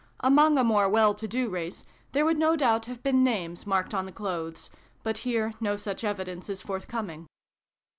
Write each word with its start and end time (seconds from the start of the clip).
Among 0.21 0.57
a 0.57 0.63
more 0.63 0.89
well 0.89 1.13
to 1.13 1.27
do 1.27 1.47
race, 1.51 1.85
there 2.11 2.25
would 2.25 2.39
no 2.39 2.55
doubt 2.55 2.87
have 2.87 3.03
been 3.03 3.23
names 3.23 3.67
marked 3.67 3.93
on 3.93 4.07
the 4.07 4.11
clothes; 4.11 4.71
but 5.03 5.19
here 5.19 5.53
no 5.61 5.77
such 5.77 6.03
evidence 6.03 6.49
is 6.49 6.59
forthcoming. 6.63 7.27